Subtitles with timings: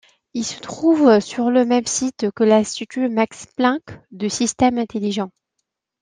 [0.33, 5.29] Il se trouve sur le même site que l'Institut Max-Planck de systèmes intelligents.